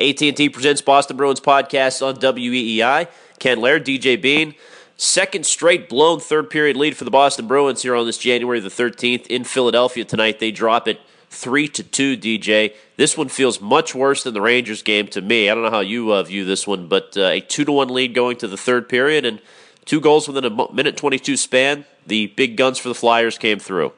[0.00, 3.06] AT&T presents Boston Bruins podcast on WEEI.
[3.38, 4.54] Ken Laird, DJ Bean.
[4.96, 8.70] Second straight blown third period lead for the Boston Bruins here on this January the
[8.70, 10.38] 13th in Philadelphia tonight.
[10.38, 12.74] They drop it 3 to 2, DJ.
[12.96, 15.50] This one feels much worse than the Rangers game to me.
[15.50, 17.88] I don't know how you uh, view this one, but uh, a 2 to 1
[17.88, 19.40] lead going to the third period and
[19.84, 21.84] two goals within a minute 22 span.
[22.06, 23.92] The big guns for the Flyers came through.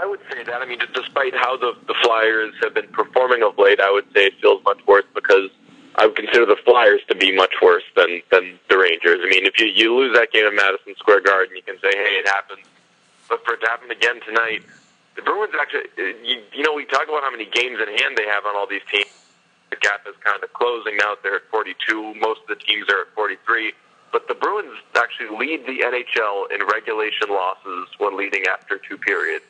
[0.00, 0.62] I would say that.
[0.62, 4.26] I mean, despite how the, the Flyers have been performing of late, I would say
[4.26, 5.50] it feels much worse because
[5.96, 9.18] I would consider the Flyers to be much worse than than the Rangers.
[9.22, 11.90] I mean, if you you lose that game at Madison Square Garden, you can say,
[11.90, 12.62] hey, it happened.
[13.28, 14.62] But for it to happen again tonight,
[15.16, 18.16] the Bruins actually, uh, you, you know, we talk about how many games in hand
[18.16, 19.10] they have on all these teams.
[19.70, 21.18] The gap is kind of closing now.
[21.22, 22.14] They're at 42.
[22.14, 23.72] Most of the teams are at 43.
[24.12, 29.44] But the Bruins actually lead the NHL in regulation losses when leading after two periods.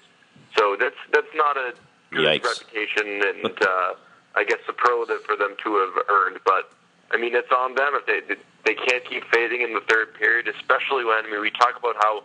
[0.56, 1.74] So that's that's not a
[2.10, 2.44] good Yikes.
[2.44, 3.94] reputation, and uh,
[4.34, 6.38] I guess superlative for them to have earned.
[6.44, 6.70] But
[7.10, 10.48] I mean, it's on them if they they can't keep fading in the third period,
[10.48, 12.22] especially when I mean we talk about how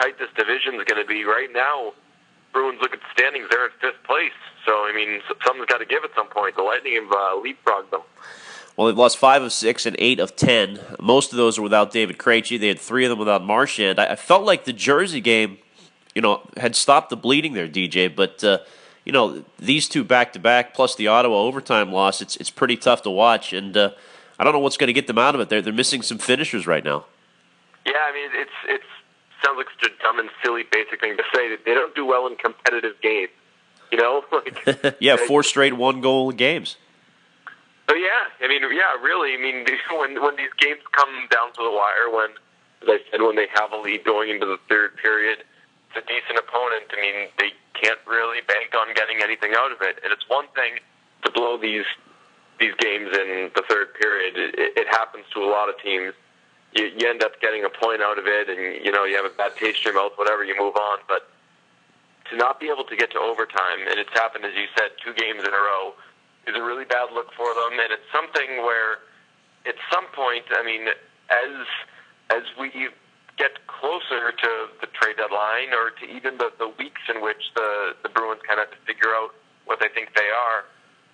[0.00, 1.24] tight this division is going to be.
[1.24, 1.92] Right now,
[2.52, 4.36] Bruins look at the standings; they're in fifth place.
[4.64, 6.56] So I mean, something's got to give at some point.
[6.56, 8.02] The Lightning have uh, leapfrogged them.
[8.76, 10.80] Well, they've lost five of six and eight of ten.
[11.00, 12.60] Most of those are without David Krejci.
[12.60, 13.98] They had three of them without Marchand.
[13.98, 15.58] I, I felt like the Jersey game,
[16.16, 18.12] you know, had stopped the bleeding there, DJ.
[18.12, 18.60] But uh,
[19.04, 22.78] you know, these two back to back plus the Ottawa overtime loss, it's it's pretty
[22.78, 23.52] tough to watch.
[23.52, 23.90] And uh,
[24.38, 25.50] I don't know what's going to get them out of it.
[25.50, 27.04] They're they're missing some finishers right now.
[27.84, 28.84] Yeah, I mean, it's it's
[29.44, 32.06] sounds like such a dumb and silly basic thing to say that they don't do
[32.06, 33.30] well in competitive games.
[33.92, 36.78] You know, like yeah, four straight one goal games.
[37.90, 39.34] Oh yeah, I mean, yeah, really.
[39.34, 42.30] I mean, when when these games come down to the wire, when
[42.80, 45.44] as I said, when they have a lead going into the third period,
[45.96, 46.92] a decent opponent.
[46.92, 50.46] I mean, they can't really bank on getting anything out of it, and it's one
[50.54, 50.80] thing
[51.24, 51.86] to blow these
[52.58, 54.32] these games in the third period.
[54.36, 56.14] It, it happens to a lot of teams.
[56.72, 59.26] You, you end up getting a point out of it, and you know you have
[59.28, 60.12] a bad taste in your mouth.
[60.16, 60.98] Whatever, you move on.
[61.08, 61.28] But
[62.30, 65.12] to not be able to get to overtime, and it's happened as you said, two
[65.14, 65.94] games in a row
[66.46, 69.04] is a really bad look for them, and it's something where,
[69.66, 70.88] at some point, I mean,
[71.30, 71.66] as
[72.30, 72.70] as we
[73.36, 77.94] get closer to the trade deadline, or to even the, the weeks in which the
[78.02, 80.64] the Bruins kind of figure out what they think they are,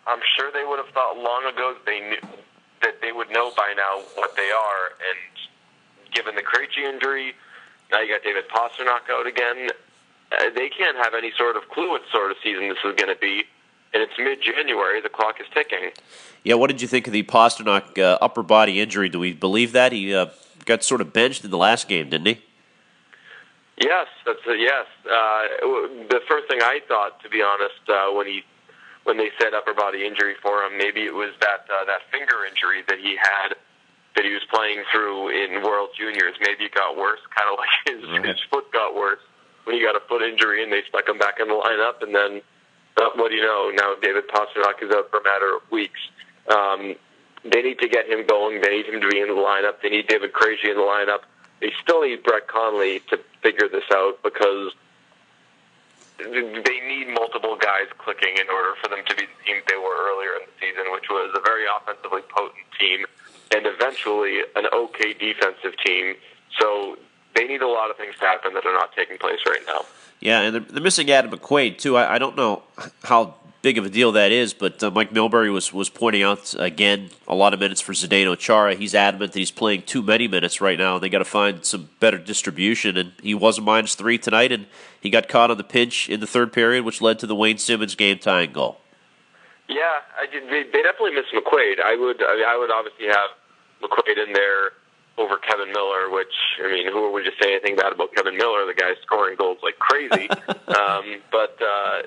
[0.06, 2.22] I'm sure they would have thought long ago that they knew
[2.82, 7.34] that they would know by now what they are, and given the Krejci injury,
[7.90, 9.70] now you got David Pastrnak out again.
[10.32, 13.12] Uh, they can't have any sort of clue what sort of season this is going
[13.12, 13.44] to be
[13.94, 15.00] and it's mid-January.
[15.00, 15.90] The clock is ticking.
[16.44, 19.08] Yeah, what did you think of the Pastrnak uh, upper body injury?
[19.08, 20.26] Do we believe that he uh,
[20.64, 22.40] got sort of benched in the last game, didn't he?
[23.80, 24.86] Yes, that's a yes.
[25.04, 28.42] Uh, the first thing I thought, to be honest, uh, when he
[29.04, 32.44] when they said upper body injury for him, maybe it was that uh, that finger
[32.46, 33.56] injury that he had
[34.14, 36.34] that he was playing through in World Juniors.
[36.40, 38.24] Maybe it got worse, kind of like his, mm-hmm.
[38.28, 39.20] his foot got worse
[39.64, 42.14] when he got a foot injury, and they stuck him back in the lineup, and
[42.14, 42.42] then
[42.98, 43.72] uh, what do you know?
[43.74, 46.00] Now David Pastrnak is out for a matter of weeks.
[46.50, 46.94] Um,
[47.44, 48.60] they need to get him going.
[48.60, 49.82] They need him to be in the lineup.
[49.82, 51.20] They need David Krejci in the lineup.
[51.60, 54.72] They still need Brett Connolly to figure this out because
[56.18, 59.96] they need multiple guys clicking in order for them to be the team they were
[60.10, 63.06] earlier in the season, which was a very offensively potent team
[63.54, 66.14] and eventually an okay defensive team.
[66.58, 66.98] So
[67.34, 69.84] they need a lot of things to happen that are not taking place right now.
[70.20, 71.96] Yeah, and they're, missing Adam McQuaid too.
[71.96, 72.62] I, don't know
[73.02, 76.54] how big of a deal that is, but uh, Mike Milbury was was pointing out
[76.58, 78.74] again a lot of minutes for Zdeno Chara.
[78.74, 80.98] He's adamant that he's playing too many minutes right now.
[80.98, 84.66] They got to find some better distribution, and he was a minus three tonight, and
[85.00, 87.58] he got caught on the pinch in the third period, which led to the Wayne
[87.58, 88.80] Simmonds game tying goal.
[89.68, 91.80] Yeah, I did, they, they definitely miss McQuaid.
[91.82, 93.30] I would I, mean, I would obviously have
[93.80, 94.72] McQuaid in there
[95.18, 98.66] over Kevan Miller, which I mean, who would you say anything bad about Kevan Miller?
[98.66, 100.28] The guy's scoring goals like crazy.
[100.68, 102.02] um, but uh,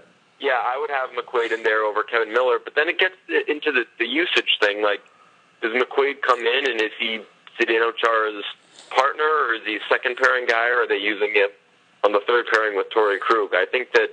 [0.45, 2.59] yeah, I would have McQuaid in there over Kevan Miller.
[2.63, 3.15] But then it gets
[3.49, 4.83] into the, the usage thing.
[4.83, 5.01] Like,
[5.61, 7.21] does McQuaid come in and is he
[7.59, 8.45] Zdeno Chara's
[8.91, 11.49] partner, or is he second pairing guy, or are they using him
[12.03, 13.55] on the third pairing with Torey Krug?
[13.55, 14.09] I think that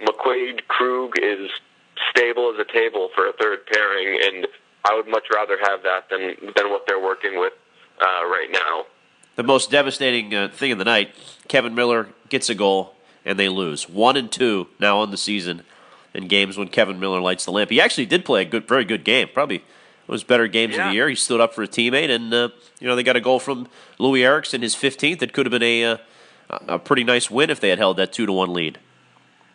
[0.00, 1.50] McQuaid Krug is
[2.10, 4.46] stable as a table for a third pairing, and
[4.84, 7.52] I would much rather have that than than what they're working with
[8.00, 8.86] uh, right now.
[9.36, 11.14] The most devastating uh, thing of the night:
[11.48, 12.94] Kevan Miller gets a goal
[13.24, 15.62] and they lose one and two now on the season
[16.14, 17.70] in games when Kevan Miller lights the lamp.
[17.70, 19.28] He actually did play a good, very good game.
[19.32, 19.64] Probably
[20.06, 20.86] was better games yeah.
[20.86, 21.08] of the year.
[21.08, 22.48] He stood up for a teammate, and uh,
[22.80, 23.68] you know they got a goal from
[23.98, 25.22] Loui Eriksson, his 15th.
[25.22, 25.96] It could have been a uh,
[26.50, 28.78] a pretty nice win if they had held that two to one lead.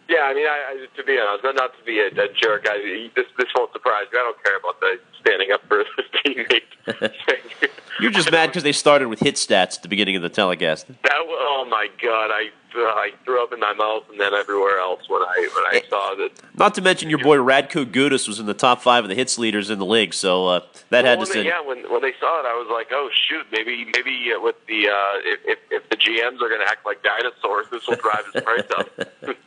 [0.10, 3.12] Yeah, I mean, I, I, to be honest, not to be a, a jerk, I,
[3.16, 4.18] this this won't surprise you.
[4.18, 5.86] I don't care about the standing up for a
[6.26, 7.72] teammate.
[8.00, 10.88] You're just mad because they started with hit stats at the beginning of the telecast.
[10.88, 14.80] That oh my god, I uh, I threw up in my mouth and then everywhere
[14.80, 16.32] else when I when I saw that.
[16.56, 19.38] Not to mention your boy Radko Gudas was in the top five of the hits
[19.38, 20.60] leaders in the league, so uh,
[20.90, 21.26] that well, had to.
[21.26, 21.46] They, send...
[21.46, 24.56] Yeah, when when they saw it, I was like, oh shoot, maybe maybe uh, with
[24.68, 28.26] the uh, if if the GMs are going to act like dinosaurs, this will drive
[28.34, 28.90] his price up.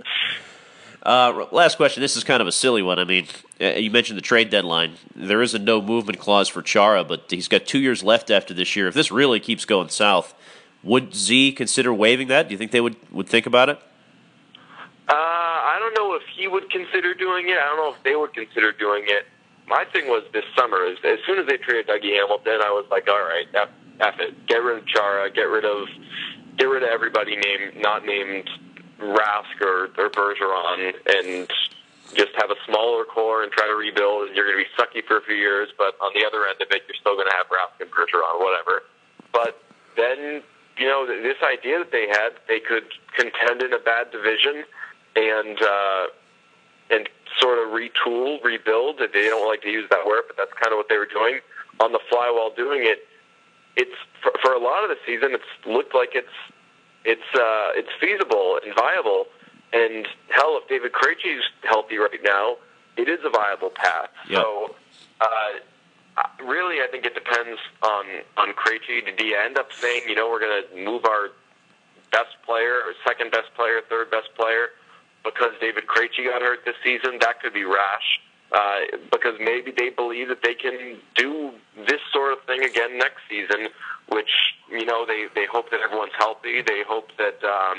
[1.03, 2.01] Uh, last question.
[2.01, 2.99] This is kind of a silly one.
[2.99, 3.27] I mean,
[3.61, 4.95] uh, you mentioned the trade deadline.
[5.17, 8.55] There is a no movement clause for Chara, but he's got two years left after
[8.55, 8.87] this year.
[8.87, 10.33] If this really keeps going south,
[10.85, 12.49] would Z consider waiving that?
[12.49, 13.81] Do you think they would would think about it?
[15.09, 17.59] Uh, I don't know if he would consider doing it.
[17.59, 19.27] I don't know if they would consider doing it.
[19.67, 22.87] My thing was this summer is as soon as they traded Dougie Hamilton, I was
[22.91, 23.69] like, all right, F,
[24.01, 25.89] F it, get rid of Chara, get rid of
[26.59, 28.49] get rid of everybody named not named
[29.03, 31.51] Rask or, or Bergeron, and
[32.15, 34.29] just have a smaller core and try to rebuild.
[34.29, 36.61] And you're going to be sucky for a few years, but on the other end
[36.61, 38.83] of it, you're still going to have Rask and Bergeron, whatever.
[39.33, 39.63] But
[39.97, 40.43] then
[40.79, 42.85] you know this idea that they had, they could
[43.17, 44.65] contend in a bad division
[45.17, 46.07] and uh,
[46.91, 47.09] and
[47.41, 48.99] sort of retool, rebuild.
[48.99, 51.41] They don't like to use that word, but that's kind of what they were doing
[51.81, 53.09] on the fly while doing it.
[53.77, 55.33] It's for, for a lot of the season.
[55.33, 56.37] It's looked like it's
[57.05, 59.27] it's uh, it's feasible and viable.
[59.73, 62.57] And hell, if David Krejci's healthy right now,
[62.97, 64.11] it is a viable path.
[64.29, 64.43] Yep.
[64.43, 64.75] So.
[65.21, 65.59] Uh,
[66.45, 68.05] really, I think it depends on
[68.37, 69.05] on Krejci.
[69.05, 71.31] Did he end up saying, you know, we're going to move our
[72.11, 74.69] best player, or second best player, third best player,
[75.25, 77.19] because David Krejci got hurt this season?
[77.21, 78.21] That could be rash.
[78.53, 81.53] Uh, because maybe they believe that they can do
[81.89, 83.69] this sort of thing again next season,
[84.11, 84.29] which
[84.73, 86.63] you know they they hope that everyone's healthy.
[86.63, 87.79] They hope that um,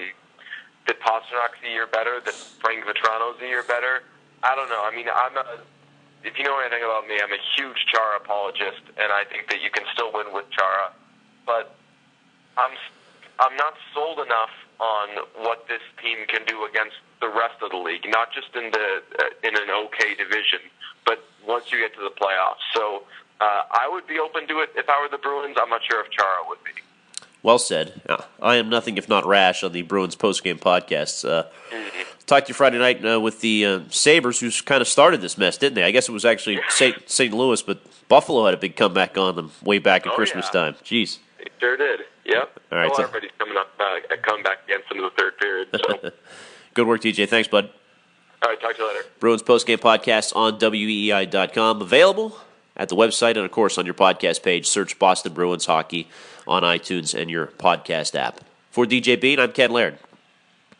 [0.87, 4.03] that Pastrnak's a year better, that Frank Vatrano's a year better.
[4.43, 4.83] I don't know.
[4.83, 5.59] I mean, I'm a
[6.23, 9.61] if you know anything about me, I'm a huge Chara apologist, and I think that
[9.61, 10.93] you can still win with Chara.
[11.45, 11.75] But
[12.57, 12.71] I'm
[13.39, 17.77] I'm not sold enough on what this team can do against the rest of the
[17.77, 20.63] league, not just in the uh, in an okay division,
[21.05, 22.63] but once you get to the playoffs.
[22.73, 23.03] So
[23.41, 25.57] uh, I would be open to it if I were the Bruins.
[25.61, 26.71] I'm not sure if Chara would be.
[27.41, 28.01] Well said.
[28.07, 31.27] Uh, I am nothing if not rash on the Bruins postgame podcasts.
[31.27, 32.01] Uh, Mm-hmm.
[32.27, 35.37] talked to you Friday night uh, with the uh, Sabres, who's kind of started this
[35.39, 35.83] mess, didn't they?
[35.83, 37.33] I guess it was actually St.
[37.33, 40.61] Louis, but Buffalo had a big comeback on them way back at Oh, Christmas yeah.
[40.61, 40.73] time.
[40.85, 41.17] Jeez.
[41.39, 42.01] They sure did.
[42.25, 42.59] Yep.
[42.71, 45.67] All right, Well, so- everybody's coming up, uh, coming back against into the third period.
[45.75, 46.11] So,
[46.75, 47.27] Good work, DJ.
[47.27, 47.69] Thanks, bud.
[48.43, 49.01] all right, talk to you later.
[49.19, 51.81] Bruins postgame podcast on WEEI.com.
[51.81, 52.37] Available
[52.75, 54.67] at the website and, of course, on your podcast page.
[54.67, 56.07] Search Boston Bruins Hockey
[56.47, 58.39] on iTunes and your podcast app.
[58.71, 59.97] For DJ Bean, I'm Ken Laird.